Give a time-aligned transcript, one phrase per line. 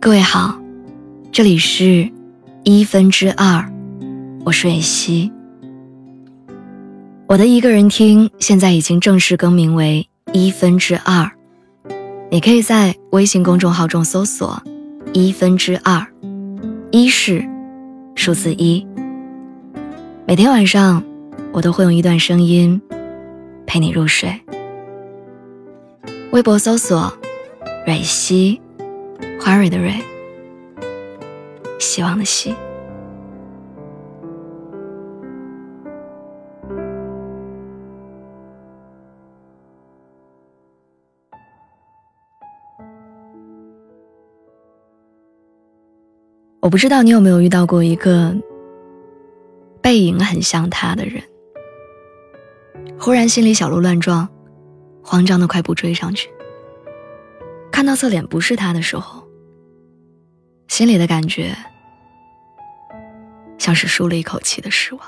[0.00, 0.56] 各位好，
[1.32, 2.08] 这里是
[2.62, 3.68] 一分之二，
[4.44, 5.32] 我是蕊希。
[7.26, 11.28] 我的一个人听现在已经正式更名为一分之二，
[12.30, 14.62] 你可以在微信公众号中搜索
[15.12, 16.06] “一分之二”，
[16.92, 17.44] 一是
[18.14, 18.86] 数字一。
[20.28, 21.02] 每天晚上，
[21.50, 22.80] 我都会用一段声音
[23.66, 24.40] 陪你入睡。
[26.30, 27.12] 微博搜索
[27.84, 28.60] “蕊希”。
[29.40, 29.94] 花蕊的蕊，
[31.78, 32.54] 希望的希。
[46.60, 48.36] 我不知道你有没有遇到过一个
[49.80, 51.22] 背影很像他的人，
[52.98, 54.28] 忽然心里小鹿乱撞，
[55.02, 56.28] 慌张的快步追上去，
[57.78, 59.22] 看到侧脸不是他的时候。
[60.66, 61.54] 心里的感觉，
[63.56, 65.02] 像是舒了一口气的失望。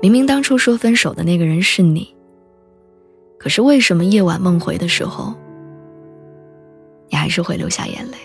[0.00, 2.16] 明明当初说分手的那个人是你，
[3.38, 5.34] 可是为什么夜晚梦回的时候，
[7.10, 8.16] 你还是会流下眼泪？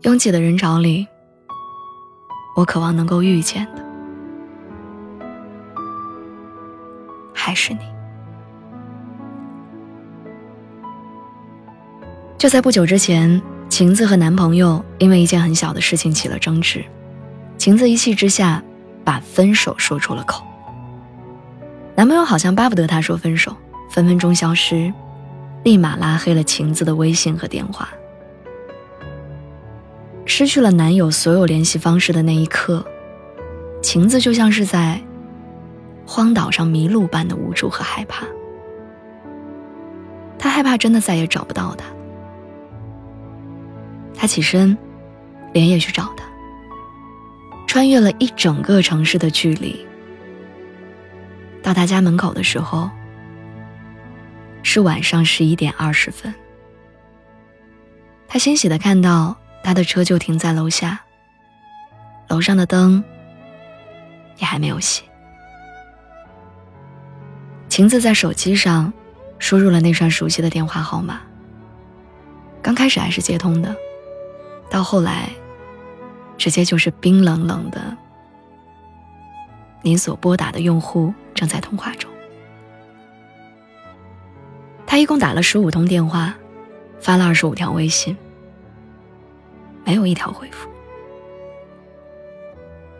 [0.00, 1.06] 拥挤的人潮里，
[2.56, 3.84] 我渴望能够遇见的，
[7.32, 7.92] 还是你。
[12.42, 16.84] 就在不久之前，晴子和男朋友因为一件很小的事情起了争执，
[17.56, 18.60] 晴子一气之下
[19.04, 20.42] 把分手说出了口。
[21.94, 23.56] 男朋友好像巴不得她说分手，
[23.88, 24.92] 分分钟消失，
[25.62, 27.88] 立马拉黑了晴子的微信和电话。
[30.24, 32.84] 失去了男友所有联系方式的那一刻，
[33.84, 35.00] 晴子就像是在
[36.04, 38.26] 荒岛上迷路般的无助和害怕。
[40.40, 41.84] 她害怕真的再也找不到他。
[44.14, 44.76] 他起身，
[45.52, 46.24] 连夜去找他。
[47.66, 49.86] 穿越了一整个城市的距离，
[51.62, 52.90] 到他家门口的时候，
[54.62, 56.32] 是晚上十一点二十分。
[58.28, 61.00] 他欣喜的看到他的车就停在楼下，
[62.28, 63.02] 楼上的灯
[64.36, 65.00] 也还没有熄。
[67.68, 68.92] 晴子在手机上
[69.38, 71.20] 输入了那串熟悉的电话号码，
[72.60, 73.74] 刚开始还是接通的。
[74.72, 75.28] 到后来，
[76.38, 77.94] 直接就是冰冷冷的。
[79.82, 82.10] 您所拨打的用户正在通话中。
[84.86, 86.34] 他一共打了十五通电话，
[86.98, 88.16] 发了二十五条微信，
[89.84, 90.70] 没有一条回复。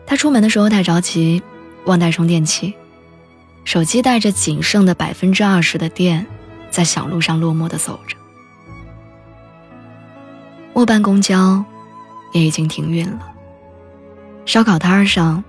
[0.05, 1.41] 他出门的时候太着急，
[1.85, 2.75] 忘带充电器，
[3.65, 6.27] 手机带着仅剩的百分之二十的电，
[6.69, 8.15] 在小路上落寞的走着。
[10.83, 11.63] 末班公交
[12.33, 13.33] 也已经停运了，
[14.45, 15.41] 烧烤摊上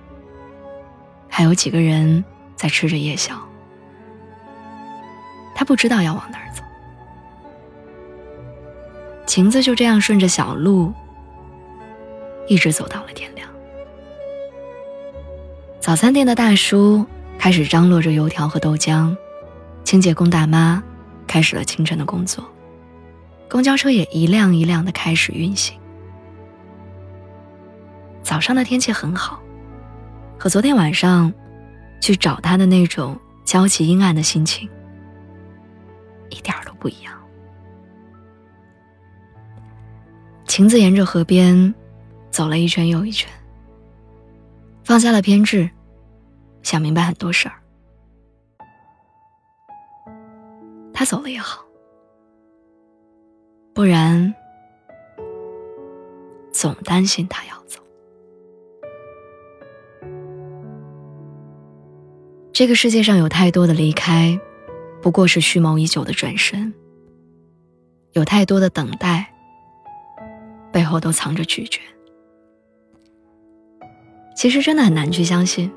[1.27, 2.23] 还有几个人
[2.55, 3.35] 在吃着夜宵。
[5.53, 6.63] 他不知道要往哪儿走，
[9.25, 10.93] 晴子就这样顺着小路
[12.47, 13.45] 一直走到了天亮。
[15.81, 17.05] 早餐店的大叔
[17.37, 19.13] 开始张罗着油条和豆浆，
[19.83, 20.81] 清洁工大妈
[21.27, 22.41] 开始了清晨的工作。
[23.55, 25.79] 公交车也一辆一辆的开始运行。
[28.21, 29.41] 早上的天气很好，
[30.37, 31.33] 和昨天晚上
[32.01, 34.69] 去找他的那种焦急阴暗的心情
[36.29, 37.17] 一点都不一样。
[40.43, 41.73] 晴子沿着河边
[42.29, 43.31] 走了一圈又一圈，
[44.83, 45.69] 放下了偏执，
[46.61, 47.55] 想明白很多事儿。
[50.93, 51.64] 他走了也好。
[53.75, 54.33] 不然，
[56.53, 57.81] 总担心他要走。
[62.53, 64.39] 这个世界上有太多的离开，
[65.01, 66.71] 不过是蓄谋已久的转身；
[68.13, 69.27] 有太多的等待，
[70.71, 71.81] 背后都藏着拒绝。
[74.37, 75.69] 其实真的很难去相信，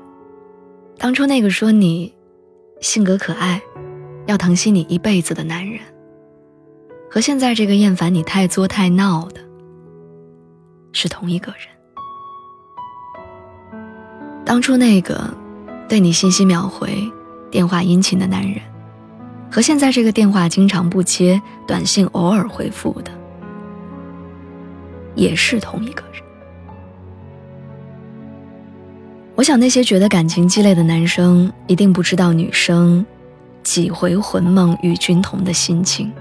[0.97, 2.15] 当初那个说你
[2.79, 3.61] 性格可爱，
[4.25, 5.81] 要疼惜你一辈子的男人。
[7.11, 9.41] 和现在这个厌烦你太作太闹的，
[10.91, 11.61] 是同一个人。
[14.45, 15.33] 当初那个
[15.87, 16.89] 对你信息秒回、
[17.49, 18.61] 电话殷勤的男人，
[19.51, 23.11] 和现在这个电话经常不接、短信偶尔回复的，
[25.15, 26.21] 也是同一个人。
[29.35, 33.03] 我想那些觉得感情鸡肋的男生，一定不知道女生
[33.63, 36.11] 几回魂梦与君同的心情。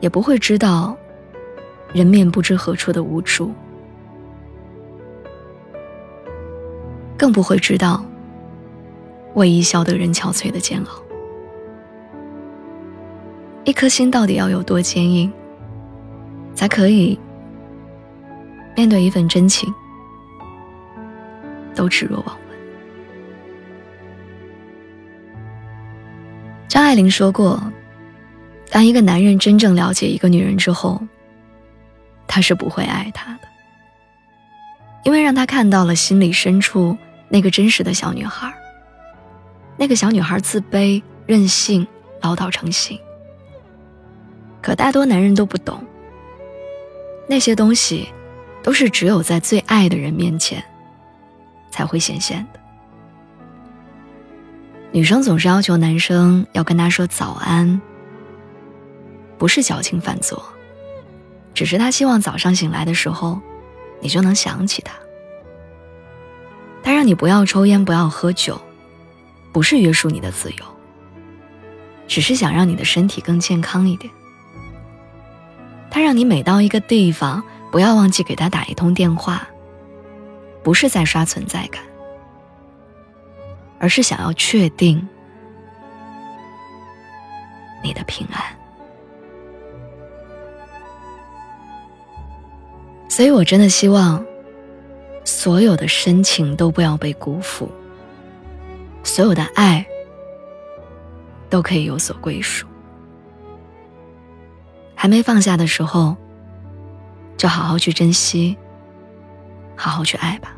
[0.00, 0.96] 也不会知道
[1.92, 3.52] 人面不知何处的无助，
[7.18, 8.04] 更不会知道
[9.34, 11.02] 为伊消得人憔悴的煎熬。
[13.64, 15.30] 一颗心到底要有多坚硬，
[16.54, 17.18] 才可以
[18.74, 19.72] 面对一份真情
[21.74, 22.58] 都置若罔闻？
[26.68, 27.60] 张爱玲说过。
[28.70, 31.02] 当一个男人真正了解一个女人之后，
[32.26, 33.48] 他是不会爱她的，
[35.04, 36.96] 因为让他看到了心里深处
[37.28, 38.52] 那个真实的小女孩。
[39.76, 41.86] 那个小女孩自卑、任性、
[42.20, 43.00] 唠叨成性，
[44.62, 45.82] 可大多男人都不懂，
[47.26, 48.08] 那些东西
[48.62, 50.62] 都是只有在最爱的人面前
[51.70, 52.60] 才会显现的。
[54.92, 57.80] 女生总是要求男生要跟她说早安。
[59.40, 60.44] 不是矫情犯作，
[61.54, 63.40] 只是他希望早上醒来的时候，
[63.98, 64.92] 你就能想起他。
[66.82, 68.60] 他让你不要抽烟，不要喝酒，
[69.50, 70.64] 不是约束你的自由，
[72.06, 74.12] 只是想让你的身体更健康一点。
[75.90, 77.42] 他让你每到一个地方，
[77.72, 79.48] 不要忘记给他打一通电话，
[80.62, 81.82] 不是在刷存在感，
[83.78, 85.08] 而是想要确定
[87.82, 88.59] 你的平安。
[93.20, 94.24] 所以，我真的希望，
[95.26, 97.70] 所有的深情都不要被辜负，
[99.04, 99.86] 所有的爱
[101.50, 102.66] 都可以有所归属。
[104.94, 106.16] 还没放下的时候，
[107.36, 108.56] 就好好去珍惜，
[109.76, 110.56] 好好去爱吧。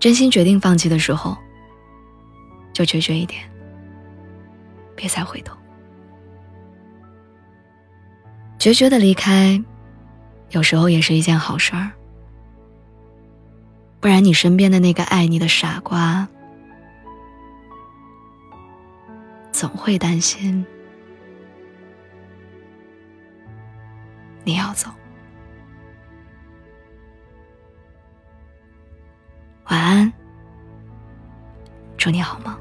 [0.00, 1.36] 真心决定放弃的时候，
[2.72, 3.40] 就决绝一点，
[4.96, 5.56] 别再回头，
[8.58, 9.62] 决绝的离开。
[10.54, 11.90] 有时候也是一件好事儿，
[13.98, 16.28] 不然你身边的那个爱你的傻瓜，
[19.50, 20.64] 总会担心
[24.44, 24.88] 你要走。
[29.70, 30.12] 晚安，
[31.96, 32.56] 祝你好梦。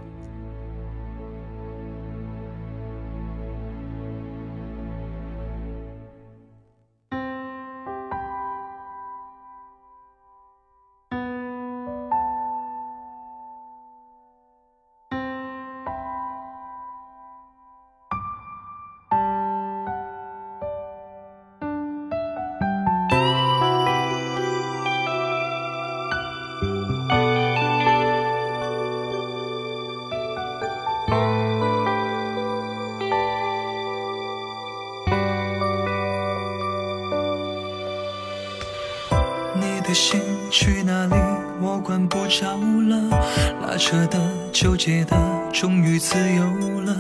[39.94, 40.20] 心
[40.50, 41.16] 去哪里？
[41.62, 43.24] 我管不着了。
[43.62, 44.20] 拉扯的、
[44.52, 45.16] 纠结的，
[45.54, 46.96] 终于自由了。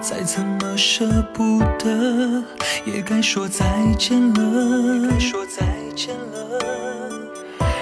[0.00, 2.42] 再怎么舍不得，
[2.84, 3.64] 也该说再
[3.98, 5.08] 见了。
[5.08, 6.60] 该说再见了。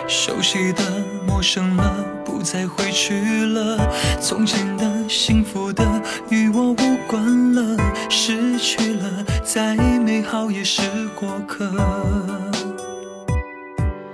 [0.07, 0.83] 熟悉的、
[1.27, 3.79] 陌生了，不再回去了。
[4.21, 5.85] 从前的、幸福的，
[6.29, 6.77] 与我无
[7.09, 7.77] 关了。
[8.09, 10.83] 失去了，再美好也是
[11.15, 12.50] 过客。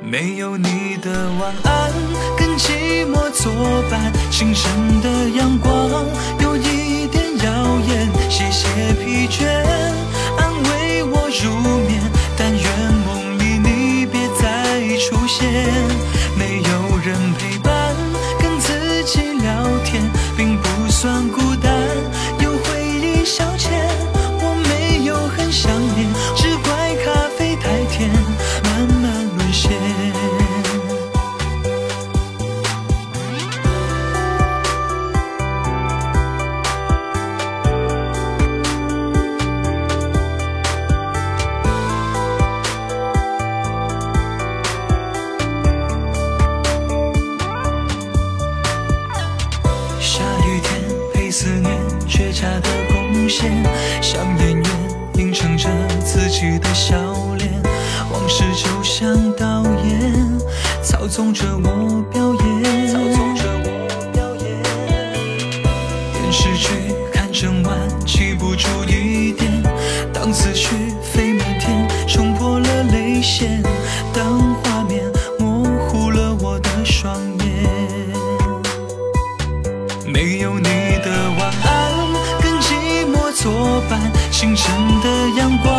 [0.08, 1.10] 没有你的
[1.40, 1.92] 晚安，
[2.38, 3.52] 跟寂寞作
[3.90, 4.12] 伴。
[4.30, 6.06] 清晨的阳光
[6.40, 9.48] 有一点耀眼，谢谢疲倦，
[10.38, 11.50] 安慰我入
[11.88, 12.00] 眠。
[12.38, 15.52] 但愿梦里你别再出现。
[16.38, 17.92] 没有人陪伴，
[18.38, 20.05] 跟自己聊天，
[61.16, 62.88] 纵着我表演。
[62.88, 63.68] 操纵着我
[64.12, 64.44] 表演。
[66.12, 66.68] 电视剧
[67.10, 69.50] 看整晚记不住一点，
[70.12, 73.62] 当思绪飞满天，冲破了泪腺，
[74.12, 75.02] 当画面
[75.38, 77.66] 模糊了我的双眼，
[80.04, 82.12] 没有你的晚安。
[82.42, 83.98] 跟寂寞作伴。
[84.30, 84.70] 清晨
[85.02, 85.08] 的
[85.38, 85.72] 阳光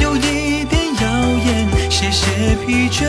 [0.00, 1.08] 有一点耀
[1.46, 3.06] 眼，谢谢疲倦，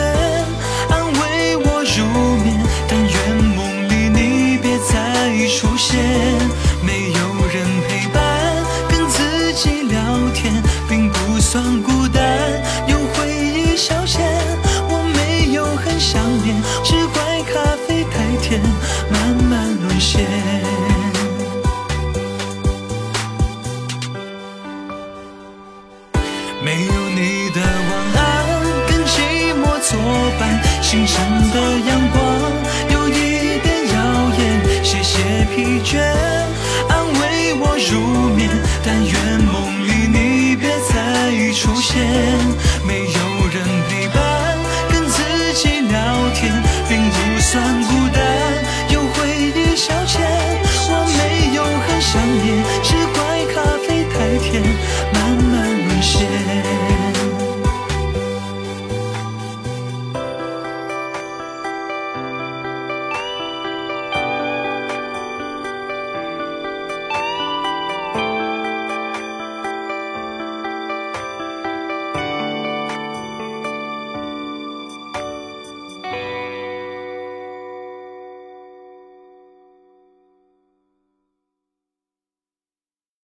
[19.10, 20.24] 慢慢沦陷。
[26.64, 28.24] 没有你的晚安，
[28.88, 29.14] 跟寂
[29.54, 29.90] 寞作
[30.38, 30.40] 伴。
[30.82, 31.14] 清晨
[31.52, 31.56] 的
[31.88, 32.16] 阳光
[32.90, 33.94] 有一点耀
[34.38, 34.40] 眼，
[34.84, 35.98] 谢谢疲倦，
[36.88, 38.48] 安慰我入眠。
[38.84, 39.14] 但愿
[39.44, 39.54] 梦
[39.86, 42.25] 里你别再出现。